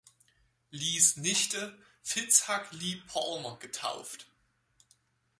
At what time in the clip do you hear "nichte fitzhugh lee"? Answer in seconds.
1.17-2.99